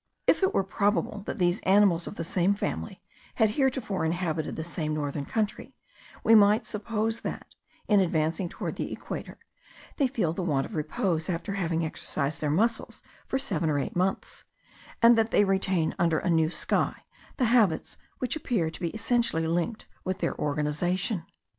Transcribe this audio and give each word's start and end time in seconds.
If 0.25 0.41
it 0.41 0.51
were 0.51 0.63
probable 0.63 1.19
that 1.27 1.37
these 1.37 1.59
animals 1.59 2.07
of 2.07 2.15
the 2.15 2.23
same 2.23 2.55
family 2.55 3.03
had 3.35 3.51
heretofore 3.51 4.03
inhabited 4.03 4.55
the 4.55 4.63
same 4.63 4.95
northern 4.95 5.25
country, 5.25 5.75
we 6.23 6.33
might 6.33 6.65
suppose 6.65 7.21
that, 7.21 7.53
in 7.87 7.99
advancing 7.99 8.49
towards 8.49 8.77
the 8.77 8.91
equator, 8.91 9.37
they 9.97 10.07
feel 10.07 10.33
the 10.33 10.41
want 10.41 10.65
of 10.65 10.73
repose 10.73 11.29
after 11.29 11.53
having 11.53 11.85
exercised 11.85 12.41
their 12.41 12.49
muscles 12.49 13.03
for 13.27 13.37
seven 13.37 13.69
or 13.69 13.77
eight 13.77 13.95
months, 13.95 14.43
and 15.03 15.15
that 15.19 15.29
they 15.29 15.43
retain 15.43 15.93
under 15.99 16.17
a 16.17 16.31
new 16.31 16.49
sky 16.49 17.03
the 17.37 17.45
habits 17.53 17.95
which 18.17 18.35
appear 18.35 18.71
to 18.71 18.81
be 18.81 18.89
essentially 18.95 19.45
linked 19.45 19.85
with 20.03 20.17
their 20.17 20.35
organization. 20.41 21.27